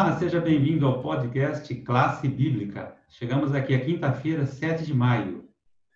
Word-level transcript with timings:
Olá, 0.00 0.18
seja 0.18 0.40
bem-vindo 0.40 0.86
ao 0.86 1.02
podcast 1.02 1.74
Classe 1.82 2.26
Bíblica. 2.26 2.96
Chegamos 3.06 3.54
aqui 3.54 3.74
a 3.74 3.84
quinta-feira, 3.84 4.46
7 4.46 4.86
de 4.86 4.94
maio. 4.94 5.46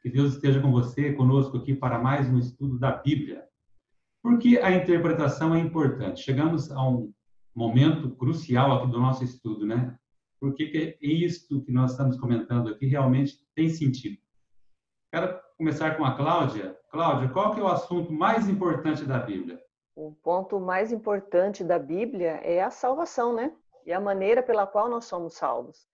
Que 0.03 0.11
Deus 0.11 0.35
esteja 0.35 0.61
com 0.61 0.71
você, 0.71 1.15
conosco 1.15 1.57
aqui 1.57 1.75
para 1.75 1.99
mais 1.99 2.29
um 2.29 2.39
estudo 2.39 2.79
da 2.79 2.93
Bíblia. 2.93 3.43
Por 4.23 4.39
que 4.39 4.59
a 4.59 4.71
interpretação 4.73 5.55
é 5.55 5.59
importante? 5.59 6.21
Chegamos 6.21 6.71
a 6.71 6.87
um 6.87 7.15
momento 7.55 8.11
crucial 8.11 8.73
aqui 8.75 8.93
do 8.93 9.01
nosso 9.01 9.25
estudo, 9.25 9.65
né? 9.65 9.99
Por 10.39 10.55
que, 10.55 10.67
que 10.67 10.99
isto 11.01 11.63
que 11.63 11.73
nós 11.73 11.93
estamos 11.93 12.21
comentando 12.21 12.69
aqui 12.69 12.85
realmente 12.85 13.39
tem 13.55 13.71
sentido? 13.71 14.19
Quero 15.11 15.35
começar 15.57 15.97
com 15.97 16.05
a 16.05 16.15
Cláudia. 16.15 16.77
Cláudia, 16.91 17.31
qual 17.31 17.55
que 17.55 17.61
é 17.61 17.63
o 17.63 17.69
assunto 17.69 18.13
mais 18.13 18.51
importante 18.51 19.03
da 19.07 19.19
Bíblia? 19.19 19.59
O 19.97 20.13
ponto 20.13 20.61
mais 20.61 20.93
importante 20.93 21.65
da 21.65 21.79
Bíblia 21.79 22.33
é 22.43 22.63
a 22.63 22.69
salvação, 22.69 23.35
né? 23.35 23.51
E 23.87 23.93
a 23.93 24.01
maneira 24.01 24.43
pela 24.43 24.67
qual 24.67 24.89
nós 24.89 25.05
somos 25.05 25.35
salvos. 25.35 25.87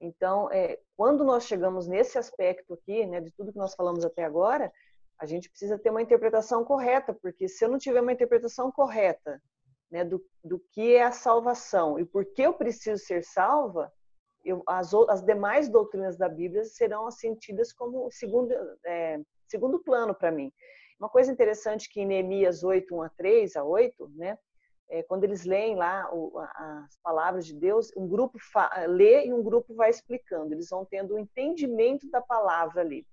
Então, 0.00 0.50
é, 0.50 0.78
quando 0.96 1.24
nós 1.24 1.44
chegamos 1.44 1.86
nesse 1.86 2.18
aspecto 2.18 2.74
aqui, 2.74 3.06
né, 3.06 3.20
de 3.20 3.30
tudo 3.32 3.52
que 3.52 3.58
nós 3.58 3.74
falamos 3.74 4.04
até 4.04 4.24
agora, 4.24 4.72
a 5.18 5.26
gente 5.26 5.48
precisa 5.48 5.78
ter 5.78 5.90
uma 5.90 6.02
interpretação 6.02 6.64
correta, 6.64 7.14
porque 7.14 7.48
se 7.48 7.64
eu 7.64 7.68
não 7.68 7.78
tiver 7.78 8.00
uma 8.00 8.12
interpretação 8.12 8.72
correta 8.72 9.40
né, 9.88 10.04
do, 10.04 10.20
do 10.42 10.58
que 10.72 10.96
é 10.96 11.04
a 11.04 11.12
salvação 11.12 11.98
e 11.98 12.04
por 12.04 12.24
que 12.24 12.42
eu 12.42 12.52
preciso 12.52 13.04
ser 13.04 13.22
salva, 13.22 13.92
eu, 14.44 14.62
as, 14.66 14.92
as 15.08 15.22
demais 15.22 15.68
doutrinas 15.68 16.16
da 16.16 16.28
Bíblia 16.28 16.64
serão 16.64 17.08
sentidas 17.10 17.72
como 17.72 18.10
segundo, 18.10 18.52
é, 18.84 19.20
segundo 19.46 19.78
plano 19.78 20.12
para 20.12 20.32
mim. 20.32 20.52
Uma 20.98 21.08
coisa 21.08 21.30
interessante 21.30 21.88
que 21.88 22.00
em 22.00 22.06
Neemias 22.06 22.64
8, 22.64 22.92
1 22.92 23.02
a 23.02 23.08
3, 23.10 23.56
a 23.56 23.64
8, 23.64 24.10
né, 24.16 24.36
é, 24.88 25.02
quando 25.02 25.24
eles 25.24 25.44
leem 25.44 25.76
lá 25.76 26.08
o, 26.12 26.38
as 26.38 26.96
palavras 27.02 27.46
de 27.46 27.54
Deus, 27.54 27.90
um 27.96 28.06
grupo 28.06 28.38
lê 28.88 29.26
e 29.26 29.32
um 29.32 29.42
grupo 29.42 29.74
vai 29.74 29.90
explicando. 29.90 30.52
Eles 30.52 30.68
vão 30.68 30.84
tendo 30.84 31.12
o 31.12 31.16
um 31.16 31.18
entendimento 31.20 32.10
da 32.10 32.20
palavra 32.20 32.82
ali. 32.82 33.06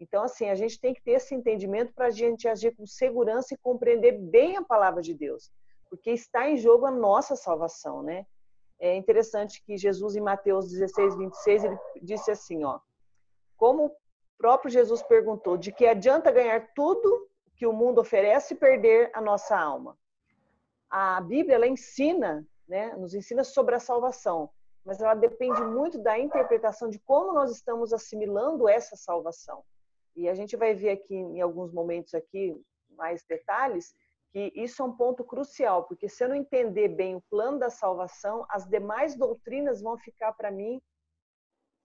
Então, 0.00 0.22
assim, 0.22 0.48
a 0.48 0.54
gente 0.54 0.80
tem 0.80 0.94
que 0.94 1.02
ter 1.02 1.12
esse 1.12 1.34
entendimento 1.34 1.92
para 1.92 2.06
a 2.06 2.10
gente 2.10 2.46
agir 2.46 2.74
com 2.76 2.86
segurança 2.86 3.52
e 3.52 3.58
compreender 3.58 4.12
bem 4.12 4.56
a 4.56 4.62
palavra 4.62 5.02
de 5.02 5.12
Deus, 5.12 5.50
porque 5.90 6.10
está 6.10 6.48
em 6.48 6.56
jogo 6.56 6.86
a 6.86 6.90
nossa 6.90 7.34
salvação, 7.34 8.02
né? 8.02 8.24
É 8.80 8.94
interessante 8.94 9.60
que 9.64 9.76
Jesus, 9.76 10.14
em 10.14 10.20
Mateus 10.20 10.70
16, 10.70 11.16
26, 11.16 11.64
ele 11.64 11.78
disse 12.00 12.30
assim, 12.30 12.62
ó, 12.62 12.78
como 13.56 13.92
próprio 14.38 14.70
Jesus 14.70 15.02
perguntou: 15.02 15.58
de 15.58 15.72
que 15.72 15.84
adianta 15.84 16.30
ganhar 16.30 16.72
tudo 16.74 17.28
que 17.56 17.66
o 17.66 17.72
mundo 17.72 18.00
oferece 18.00 18.54
e 18.54 18.56
perder 18.56 19.10
a 19.12 19.20
nossa 19.20 19.58
alma? 19.58 19.98
A 20.90 21.20
Bíblia 21.20 21.56
ela 21.56 21.66
ensina, 21.66 22.46
né, 22.66 22.94
nos 22.96 23.14
ensina 23.14 23.44
sobre 23.44 23.74
a 23.74 23.80
salvação, 23.80 24.50
mas 24.84 25.00
ela 25.00 25.14
depende 25.14 25.60
muito 25.62 25.98
da 25.98 26.18
interpretação 26.18 26.88
de 26.88 26.98
como 27.00 27.32
nós 27.32 27.50
estamos 27.50 27.92
assimilando 27.92 28.68
essa 28.68 28.96
salvação. 28.96 29.62
E 30.16 30.28
a 30.28 30.34
gente 30.34 30.56
vai 30.56 30.74
ver 30.74 30.90
aqui 30.90 31.14
em 31.14 31.40
alguns 31.40 31.72
momentos 31.72 32.14
aqui 32.14 32.60
mais 32.90 33.24
detalhes 33.24 33.94
que 34.30 34.52
isso 34.54 34.82
é 34.82 34.84
um 34.84 34.96
ponto 34.96 35.24
crucial, 35.24 35.84
porque 35.84 36.08
se 36.08 36.22
eu 36.22 36.28
não 36.28 36.36
entender 36.36 36.88
bem 36.88 37.14
o 37.16 37.22
plano 37.30 37.58
da 37.58 37.70
salvação, 37.70 38.44
as 38.50 38.66
demais 38.66 39.16
doutrinas 39.16 39.80
vão 39.80 39.96
ficar 39.96 40.32
para 40.32 40.50
mim 40.50 40.82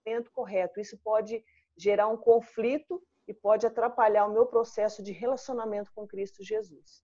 dentro 0.04 0.30
correto. 0.32 0.80
Isso 0.80 0.98
pode 1.02 1.42
gerar 1.76 2.08
um 2.08 2.16
conflito 2.16 3.02
e 3.26 3.32
pode 3.32 3.66
atrapalhar 3.66 4.26
o 4.26 4.32
meu 4.32 4.46
processo 4.46 5.02
de 5.02 5.12
relacionamento 5.12 5.90
com 5.94 6.06
Cristo 6.06 6.44
Jesus. 6.44 7.02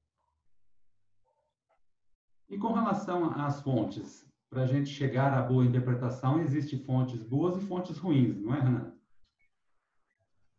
E 2.50 2.58
com 2.58 2.72
relação 2.72 3.30
às 3.40 3.60
fontes, 3.60 4.26
para 4.50 4.62
a 4.62 4.66
gente 4.66 4.90
chegar 4.90 5.32
à 5.32 5.40
boa 5.40 5.64
interpretação, 5.64 6.42
existem 6.42 6.80
fontes 6.80 7.22
boas 7.22 7.56
e 7.56 7.64
fontes 7.64 7.96
ruins, 7.96 8.36
não 8.42 8.54
é, 8.54 8.60
Renato? 8.60 8.92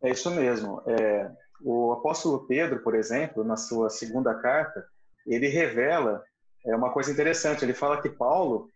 É 0.02 0.10
isso 0.10 0.30
mesmo. 0.30 0.82
É, 0.86 1.30
o 1.60 1.92
apóstolo 1.92 2.46
Pedro, 2.46 2.82
por 2.82 2.94
exemplo, 2.94 3.44
na 3.44 3.58
sua 3.58 3.90
segunda 3.90 4.34
carta, 4.34 4.84
ele 5.26 5.48
revela 5.48 6.24
é, 6.64 6.74
uma 6.74 6.90
coisa 6.90 7.12
interessante. 7.12 7.62
Ele 7.62 7.74
fala 7.74 8.00
que 8.00 8.08
Paulo 8.08 8.70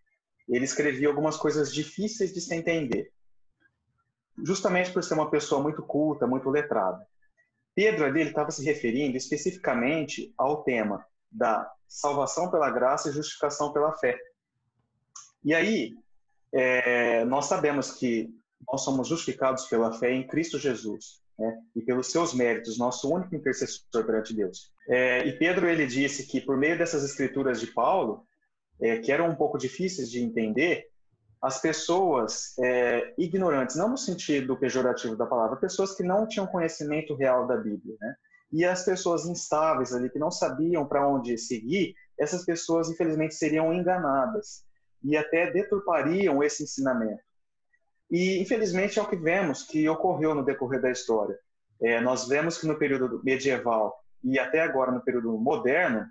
ele 0.47 0.63
escrevia 0.63 1.07
algumas 1.07 1.35
coisas 1.35 1.73
difíceis 1.73 2.31
de 2.31 2.39
se 2.39 2.55
entender 2.55 3.11
justamente 4.45 4.93
por 4.93 5.03
ser 5.03 5.15
uma 5.15 5.29
pessoa 5.31 5.61
muito 5.61 5.81
culta, 5.81 6.27
muito 6.27 6.49
letrada. 6.49 7.03
Pedro 7.75 8.05
ali 8.05 8.21
estava 8.21 8.51
se 8.51 8.63
referindo 8.63 9.17
especificamente 9.17 10.31
ao 10.37 10.63
tema 10.63 11.03
da 11.31 11.69
salvação 11.87 12.49
pela 12.51 12.69
graça 12.69 13.09
e 13.09 13.13
justificação 13.13 13.71
pela 13.71 13.93
fé. 13.93 14.17
E 15.43 15.53
aí, 15.53 15.93
é, 16.53 17.23
nós 17.25 17.45
sabemos 17.45 17.91
que 17.91 18.29
nós 18.69 18.81
somos 18.81 19.07
justificados 19.07 19.65
pela 19.67 19.93
fé 19.93 20.11
em 20.11 20.27
Cristo 20.27 20.57
Jesus, 20.57 21.21
né? 21.37 21.57
e 21.75 21.81
pelos 21.81 22.11
seus 22.11 22.33
méritos, 22.33 22.77
nosso 22.77 23.11
único 23.13 23.35
intercessor 23.35 24.05
perante 24.05 24.33
Deus. 24.33 24.71
É, 24.89 25.25
e 25.27 25.37
Pedro 25.37 25.67
ele 25.67 25.85
disse 25.85 26.25
que 26.25 26.41
por 26.41 26.57
meio 26.57 26.77
dessas 26.77 27.03
escrituras 27.03 27.59
de 27.59 27.67
Paulo, 27.67 28.25
é, 28.81 28.97
que 28.97 29.11
eram 29.11 29.29
um 29.29 29.35
pouco 29.35 29.57
difíceis 29.57 30.09
de 30.09 30.19
entender, 30.19 30.87
as 31.41 31.61
pessoas 31.61 32.57
é, 32.59 33.13
ignorantes, 33.17 33.75
não 33.75 33.89
no 33.89 33.97
sentido 33.97 34.57
pejorativo 34.57 35.15
da 35.15 35.25
palavra, 35.25 35.55
pessoas 35.57 35.95
que 35.95 36.03
não 36.03 36.27
tinham 36.27 36.47
conhecimento 36.47 37.13
real 37.13 37.45
da 37.45 37.55
Bíblia, 37.55 37.95
né? 38.01 38.15
E 38.51 38.63
as 38.63 38.85
pessoas 38.85 39.25
instáveis 39.25 39.93
ali, 39.93 40.09
que 40.09 40.19
não 40.19 40.31
sabiam 40.31 40.85
para 40.85 41.07
onde 41.07 41.37
seguir, 41.37 41.95
essas 42.17 42.45
pessoas, 42.45 42.89
infelizmente, 42.89 43.35
seriam 43.35 43.73
enganadas 43.73 44.65
e 45.03 45.15
até 45.15 45.51
deturpariam 45.51 46.41
esse 46.41 46.63
ensinamento. 46.63 47.21
E, 48.09 48.41
infelizmente, 48.41 48.97
é 48.97 49.01
o 49.01 49.07
que 49.07 49.17
vemos 49.17 49.63
que 49.63 49.87
ocorreu 49.89 50.33
no 50.33 50.45
decorrer 50.45 50.81
da 50.81 50.89
história. 50.89 51.37
É, 51.81 51.99
nós 51.99 52.27
vemos 52.27 52.57
que 52.57 52.65
no 52.65 52.77
período 52.77 53.21
medieval 53.23 54.01
e 54.23 54.39
até 54.39 54.61
agora 54.61 54.91
no 54.91 55.03
período 55.03 55.37
moderno, 55.37 56.05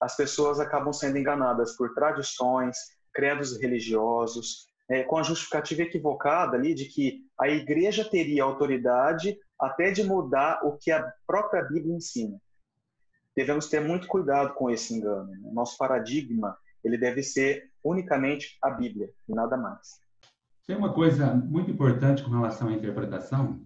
as 0.00 0.16
pessoas 0.16 0.58
acabam 0.60 0.92
sendo 0.92 1.18
enganadas 1.18 1.76
por 1.76 1.94
tradições, 1.94 2.76
credos 3.12 3.60
religiosos, 3.60 4.66
é, 4.88 5.02
com 5.02 5.16
a 5.16 5.22
justificativa 5.22 5.82
equivocada 5.82 6.56
ali 6.56 6.74
de 6.74 6.86
que 6.86 7.24
a 7.38 7.48
igreja 7.48 8.04
teria 8.04 8.44
autoridade 8.44 9.38
até 9.58 9.90
de 9.90 10.02
mudar 10.04 10.60
o 10.64 10.72
que 10.72 10.90
a 10.90 11.12
própria 11.26 11.62
Bíblia 11.62 11.94
ensina. 11.94 12.40
Devemos 13.36 13.68
ter 13.68 13.80
muito 13.80 14.08
cuidado 14.08 14.54
com 14.54 14.70
esse 14.70 14.94
engano. 14.94 15.30
Né? 15.30 15.50
Nosso 15.52 15.76
paradigma 15.76 16.56
ele 16.82 16.96
deve 16.96 17.22
ser 17.22 17.70
unicamente 17.84 18.56
a 18.62 18.70
Bíblia 18.70 19.10
e 19.28 19.34
nada 19.34 19.56
mais. 19.56 20.00
Tem 20.66 20.76
uma 20.76 20.92
coisa 20.92 21.34
muito 21.34 21.70
importante 21.70 22.22
com 22.22 22.30
relação 22.30 22.68
à 22.68 22.72
interpretação, 22.72 23.60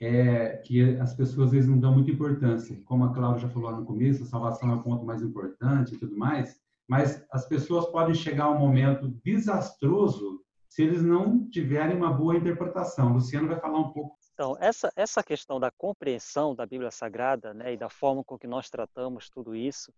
é 0.00 0.58
que 0.64 0.96
as 0.98 1.14
pessoas 1.14 1.46
às 1.46 1.52
vezes 1.52 1.68
não 1.68 1.78
dão 1.78 1.92
muita 1.92 2.10
importância. 2.10 2.80
Como 2.84 3.04
a 3.04 3.12
Cláudia 3.12 3.42
já 3.42 3.48
falou 3.48 3.72
no 3.72 3.84
começo, 3.84 4.22
a 4.22 4.26
salvação 4.26 4.70
é 4.70 4.74
o 4.74 4.82
ponto 4.82 5.04
mais 5.04 5.22
importante 5.22 5.94
e 5.94 5.98
tudo 5.98 6.16
mais 6.16 6.60
mas 6.88 7.22
as 7.30 7.46
pessoas 7.46 7.86
podem 7.86 8.14
chegar 8.14 8.44
a 8.44 8.50
um 8.50 8.58
momento 8.58 9.08
desastroso 9.22 10.40
se 10.68 10.82
eles 10.82 11.02
não 11.02 11.48
tiverem 11.48 11.96
uma 11.96 12.12
boa 12.12 12.36
interpretação. 12.36 13.12
Luciano 13.12 13.48
vai 13.48 13.58
falar 13.58 13.78
um 13.78 13.92
pouco. 13.92 14.18
Então, 14.34 14.56
essa, 14.60 14.92
essa 14.94 15.22
questão 15.22 15.58
da 15.58 15.70
compreensão 15.70 16.54
da 16.54 16.64
Bíblia 16.64 16.90
Sagrada 16.90 17.52
né, 17.52 17.72
e 17.72 17.76
da 17.76 17.88
forma 17.88 18.22
com 18.22 18.38
que 18.38 18.46
nós 18.46 18.70
tratamos 18.70 19.28
tudo 19.28 19.56
isso, 19.56 19.92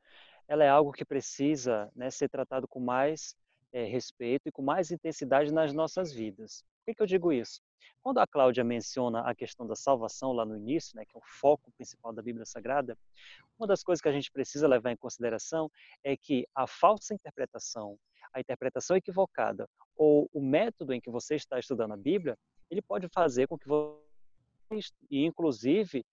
ela 0.49 0.65
é 0.65 0.69
algo 0.69 0.93
que 0.93 1.05
precisa 1.05 1.91
né, 1.95 2.11
ser 2.11 2.29
tratado 2.29 2.67
com 2.67 2.81
mais 2.81 3.37
é, 3.73 3.85
respeito 3.85 4.49
e 4.49 4.53
com 4.53 4.63
mais 4.63 4.91
intensidade 4.91 5.53
nas 5.53 5.73
nossas 5.73 6.13
vidas. 6.13 6.65
Por 6.79 6.87
que, 6.87 6.95
que 6.95 7.03
eu 7.03 7.07
digo 7.07 7.33
isso? 7.33 7.61
Quando 8.03 8.19
a 8.19 8.27
Cláudia 8.27 8.65
menciona 8.65 9.21
a 9.21 9.35
questão 9.35 9.67
da 9.67 9.77
salvação 9.77 10.33
lá 10.33 10.45
no 10.45 10.57
início, 10.57 10.97
né, 10.97 11.05
que 11.05 11.15
é 11.15 11.19
o 11.19 11.23
foco 11.23 11.71
principal 11.73 12.13
da 12.13 12.23
Bíblia 12.23 12.47
Sagrada, 12.47 12.97
uma 13.59 13.67
das 13.67 13.83
coisas 13.83 14.01
que 14.01 14.09
a 14.09 14.13
gente 14.13 14.33
precisa 14.33 14.67
levar 14.67 14.91
em 14.91 14.97
consideração 14.97 15.71
é 16.03 16.17
que 16.17 16.47
a 16.55 16.67
falsa 16.67 17.13
interpretação, 17.13 17.99
a 18.33 18.41
interpretação 18.41 18.97
equivocada 18.97 19.69
ou 19.97 20.29
o 20.33 20.41
método 20.41 20.93
em 20.93 21.01
que 21.01 21.11
você 21.11 21.35
está 21.35 21.59
estudando 21.59 21.93
a 21.93 21.97
Bíblia, 21.97 22.37
ele 22.71 22.81
pode 22.81 23.09
fazer 23.09 23.47
com 23.49 23.59
que 23.59 23.69
você, 23.69 24.01
e 25.11 25.25
inclusive, 25.25 26.05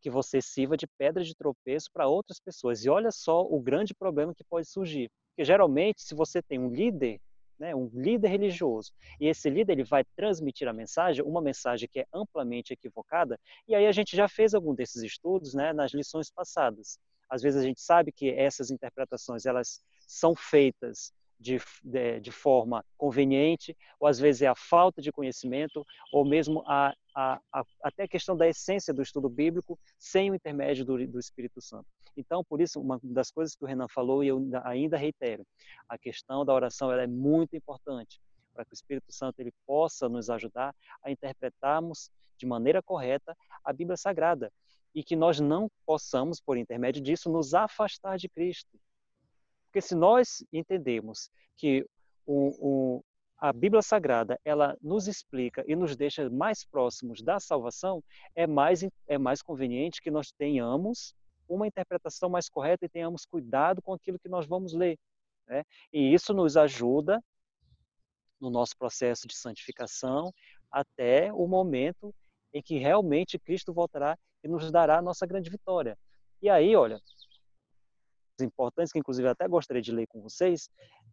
que 0.00 0.10
você 0.10 0.40
sirva 0.40 0.76
de 0.76 0.86
pedra 0.86 1.22
de 1.22 1.34
tropeço 1.34 1.90
para 1.92 2.06
outras 2.06 2.38
pessoas. 2.38 2.84
E 2.84 2.90
olha 2.90 3.10
só 3.10 3.42
o 3.42 3.60
grande 3.60 3.94
problema 3.94 4.34
que 4.34 4.44
pode 4.44 4.68
surgir. 4.68 5.10
Porque 5.30 5.44
geralmente, 5.44 6.02
se 6.02 6.14
você 6.14 6.42
tem 6.42 6.58
um 6.58 6.70
líder 6.70 7.20
né, 7.58 7.74
um 7.74 7.88
líder 7.92 8.28
religioso, 8.28 8.92
e 9.20 9.26
esse 9.26 9.48
líder 9.48 9.74
ele 9.74 9.84
vai 9.84 10.04
transmitir 10.16 10.68
a 10.68 10.72
mensagem, 10.72 11.24
uma 11.24 11.40
mensagem 11.40 11.88
que 11.88 12.00
é 12.00 12.06
amplamente 12.12 12.72
equivocada, 12.72 13.38
e 13.66 13.74
aí 13.74 13.86
a 13.86 13.92
gente 13.92 14.16
já 14.16 14.28
fez 14.28 14.54
algum 14.54 14.74
desses 14.74 15.02
estudos 15.02 15.54
né, 15.54 15.72
nas 15.72 15.92
lições 15.92 16.30
passadas. 16.30 16.98
Às 17.30 17.42
vezes 17.42 17.60
a 17.60 17.64
gente 17.64 17.80
sabe 17.80 18.12
que 18.12 18.30
essas 18.30 18.70
interpretações 18.70 19.46
elas 19.46 19.80
são 20.00 20.34
feitas 20.34 21.12
de, 21.44 21.60
de, 21.82 22.20
de, 22.20 22.32
forma 22.32 22.82
conveniente, 22.96 23.76
ou 24.00 24.08
às 24.08 24.18
vezes 24.18 24.40
é 24.40 24.46
a 24.46 24.54
falta 24.54 25.02
de 25.02 25.12
conhecimento, 25.12 25.84
ou 26.10 26.24
mesmo 26.24 26.64
a, 26.66 26.94
a, 27.14 27.38
a, 27.52 27.62
até 27.82 28.04
a 28.04 28.08
questão 28.08 28.34
da 28.34 28.48
essência 28.48 28.94
do 28.94 29.02
estudo 29.02 29.28
bíblico 29.28 29.78
sem 29.98 30.30
o 30.30 30.34
intermédio 30.34 30.86
do, 30.86 31.06
do 31.06 31.18
Espírito 31.20 31.60
Santo. 31.60 31.86
Então, 32.16 32.42
por 32.42 32.62
isso, 32.62 32.80
uma 32.80 32.98
das 33.02 33.30
coisas 33.30 33.54
que 33.54 33.62
o 33.62 33.66
Renan 33.66 33.88
falou, 33.88 34.24
e 34.24 34.28
eu 34.28 34.42
ainda 34.64 34.96
reitero, 34.96 35.46
a 35.86 35.98
questão 35.98 36.46
da 36.46 36.54
oração 36.54 36.90
é 36.90 37.06
muito 37.06 37.54
importante 37.54 38.18
para 38.54 38.64
que 38.64 38.72
o 38.72 38.74
Espírito 38.74 39.12
Santo 39.12 39.40
ele 39.40 39.52
possa 39.66 40.08
nos 40.08 40.30
ajudar 40.30 40.74
a 41.02 41.10
interpretarmos 41.10 42.08
de 42.38 42.46
maneira 42.46 42.82
correta 42.82 43.36
a 43.62 43.72
Bíblia 43.72 43.98
Sagrada 43.98 44.50
e 44.94 45.04
que 45.04 45.16
nós 45.16 45.40
não 45.40 45.68
possamos, 45.84 46.40
por 46.40 46.56
intermédio 46.56 47.02
disso, 47.02 47.28
nos 47.28 47.52
afastar 47.52 48.16
de 48.16 48.28
Cristo. 48.28 48.78
Porque 49.74 49.88
se 49.88 49.96
nós 49.96 50.46
entendemos 50.52 51.28
que 51.56 51.84
o, 52.24 52.98
o, 52.98 53.04
a 53.36 53.52
Bíblia 53.52 53.82
Sagrada 53.82 54.38
ela 54.44 54.78
nos 54.80 55.08
explica 55.08 55.64
e 55.66 55.74
nos 55.74 55.96
deixa 55.96 56.30
mais 56.30 56.64
próximos 56.64 57.20
da 57.20 57.40
salvação, 57.40 58.00
é 58.36 58.46
mais, 58.46 58.86
é 59.08 59.18
mais 59.18 59.42
conveniente 59.42 60.00
que 60.00 60.12
nós 60.12 60.30
tenhamos 60.30 61.12
uma 61.48 61.66
interpretação 61.66 62.30
mais 62.30 62.48
correta 62.48 62.84
e 62.84 62.88
tenhamos 62.88 63.26
cuidado 63.26 63.82
com 63.82 63.92
aquilo 63.92 64.16
que 64.16 64.28
nós 64.28 64.46
vamos 64.46 64.74
ler. 64.74 64.96
Né? 65.48 65.64
E 65.92 66.14
isso 66.14 66.32
nos 66.32 66.56
ajuda 66.56 67.20
no 68.40 68.50
nosso 68.50 68.76
processo 68.78 69.26
de 69.26 69.34
santificação 69.34 70.32
até 70.70 71.32
o 71.32 71.48
momento 71.48 72.14
em 72.52 72.62
que 72.62 72.78
realmente 72.78 73.40
Cristo 73.40 73.72
voltará 73.72 74.16
e 74.44 74.46
nos 74.46 74.70
dará 74.70 74.98
a 74.98 75.02
nossa 75.02 75.26
grande 75.26 75.50
vitória. 75.50 75.98
E 76.40 76.48
aí, 76.48 76.76
olha, 76.76 77.00
importantes 78.42 78.92
que 78.92 78.98
inclusive 78.98 79.28
até 79.28 79.46
gostaria 79.46 79.82
de 79.82 79.92
ler 79.92 80.06
com 80.06 80.20
vocês, 80.20 80.68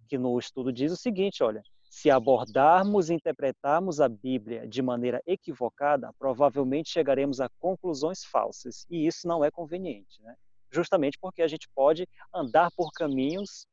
que 0.07 0.17
no 0.17 0.37
estudo 0.39 0.71
diz 0.71 0.91
o 0.91 0.97
seguinte, 0.97 1.43
olha, 1.43 1.61
se 1.91 2.09
abordarmos 2.09 3.09
e 3.09 3.13
interpretarmos 3.13 3.99
a 3.99 4.07
Bíblia 4.07 4.65
de 4.67 4.81
maneira 4.81 5.21
equivocada, 5.27 6.13
provavelmente 6.17 6.89
chegaremos 6.89 7.41
a 7.41 7.49
conclusões 7.59 8.23
falsas, 8.23 8.85
e 8.89 9.05
isso 9.05 9.27
não 9.27 9.43
é 9.43 9.51
conveniente, 9.51 10.21
né? 10.21 10.35
Justamente 10.71 11.17
porque 11.19 11.41
a 11.41 11.47
gente 11.47 11.67
pode 11.75 12.07
andar 12.33 12.71
por 12.71 12.91
caminhos 12.93 13.67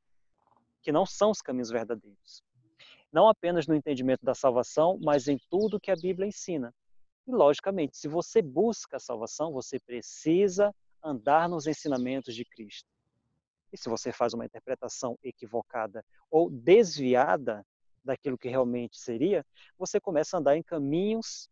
que 0.82 0.90
não 0.90 1.06
são 1.06 1.30
os 1.30 1.40
caminhos 1.40 1.70
verdadeiros. 1.70 2.42
Não 3.12 3.28
apenas 3.28 3.66
no 3.66 3.74
entendimento 3.74 4.24
da 4.24 4.34
salvação, 4.34 4.98
mas 5.00 5.28
em 5.28 5.38
tudo 5.48 5.80
que 5.80 5.90
a 5.90 5.96
Bíblia 5.96 6.26
ensina. 6.26 6.74
E, 7.26 7.30
logicamente, 7.30 7.96
se 7.96 8.08
você 8.08 8.42
busca 8.42 8.96
a 8.96 9.00
salvação, 9.00 9.52
você 9.52 9.78
precisa 9.78 10.74
andar 11.02 11.48
nos 11.48 11.66
ensinamentos 11.66 12.34
de 12.34 12.44
Cristo. 12.44 12.88
E 13.72 13.76
se 13.76 13.88
você 13.88 14.12
faz 14.12 14.34
uma 14.34 14.44
interpretação 14.44 15.18
equivocada 15.22 16.04
ou 16.30 16.50
desviada 16.50 17.64
daquilo 18.04 18.38
que 18.38 18.48
realmente 18.48 18.98
seria, 18.98 19.44
você 19.78 20.00
começa 20.00 20.36
a 20.36 20.40
andar 20.40 20.56
em 20.56 20.62
caminhos 20.62 21.48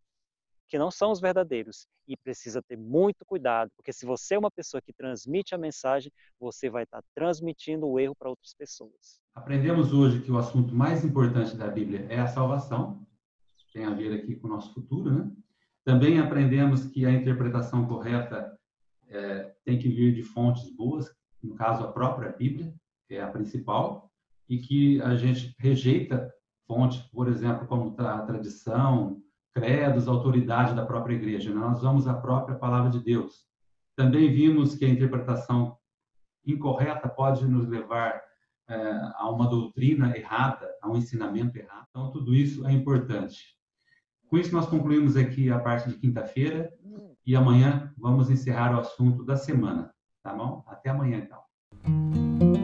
que 0.68 0.78
não 0.78 0.90
são 0.90 1.12
os 1.12 1.20
verdadeiros. 1.20 1.86
E 2.08 2.16
precisa 2.16 2.62
ter 2.62 2.76
muito 2.76 3.24
cuidado, 3.24 3.70
porque 3.76 3.92
se 3.92 4.06
você 4.06 4.36
é 4.36 4.38
uma 4.38 4.50
pessoa 4.50 4.80
que 4.80 4.92
transmite 4.92 5.54
a 5.54 5.58
mensagem, 5.58 6.12
você 6.38 6.70
vai 6.70 6.84
estar 6.84 7.02
transmitindo 7.14 7.86
o 7.86 7.98
erro 7.98 8.14
para 8.14 8.30
outras 8.30 8.54
pessoas. 8.54 9.20
Aprendemos 9.34 9.92
hoje 9.92 10.22
que 10.22 10.30
o 10.30 10.38
assunto 10.38 10.72
mais 10.72 11.04
importante 11.04 11.56
da 11.56 11.66
Bíblia 11.66 12.06
é 12.08 12.20
a 12.20 12.28
salvação, 12.28 13.04
tem 13.76 13.84
a 13.84 13.90
ver 13.92 14.14
aqui 14.14 14.34
com 14.36 14.46
o 14.46 14.50
nosso 14.50 14.72
futuro, 14.72 15.10
né? 15.10 15.30
Também 15.84 16.18
aprendemos 16.18 16.86
que 16.86 17.04
a 17.04 17.12
interpretação 17.12 17.86
correta 17.86 18.58
é, 19.06 19.54
tem 19.64 19.78
que 19.78 19.88
vir 19.88 20.14
de 20.14 20.22
fontes 20.22 20.74
boas, 20.74 21.14
no 21.46 21.54
caso 21.54 21.84
a 21.84 21.92
própria 21.92 22.32
Bíblia, 22.32 22.74
que 23.08 23.14
é 23.14 23.22
a 23.22 23.30
principal, 23.30 24.10
e 24.48 24.58
que 24.58 25.00
a 25.02 25.14
gente 25.16 25.54
rejeita 25.58 26.32
fontes, 26.66 27.00
por 27.12 27.28
exemplo, 27.28 27.66
como 27.66 27.94
a 27.98 28.22
tradição, 28.22 29.20
credos, 29.54 30.08
autoridade 30.08 30.74
da 30.74 30.84
própria 30.84 31.14
igreja. 31.14 31.54
Nós 31.54 31.80
vamos 31.80 32.06
à 32.06 32.14
própria 32.14 32.56
palavra 32.56 32.90
de 32.90 33.02
Deus. 33.02 33.46
Também 33.96 34.32
vimos 34.32 34.74
que 34.74 34.84
a 34.84 34.88
interpretação 34.88 35.76
incorreta 36.44 37.08
pode 37.08 37.46
nos 37.46 37.66
levar 37.66 38.20
é, 38.68 38.76
a 39.14 39.30
uma 39.30 39.48
doutrina 39.48 40.16
errada, 40.16 40.68
a 40.82 40.90
um 40.90 40.96
ensinamento 40.96 41.56
errado. 41.56 41.86
Então, 41.90 42.10
tudo 42.10 42.34
isso 42.34 42.66
é 42.66 42.72
importante. 42.72 43.56
Com 44.28 44.36
isso, 44.36 44.52
nós 44.52 44.66
concluímos 44.66 45.16
aqui 45.16 45.50
a 45.50 45.58
parte 45.58 45.88
de 45.88 45.96
quinta-feira 45.96 46.72
e 47.24 47.34
amanhã 47.34 47.92
vamos 47.96 48.28
encerrar 48.28 48.74
o 48.74 48.80
assunto 48.80 49.24
da 49.24 49.36
semana. 49.36 49.92
Tá 50.26 50.32
bom? 50.32 50.64
Até 50.66 50.90
amanhã, 50.90 51.18
então. 51.18 52.55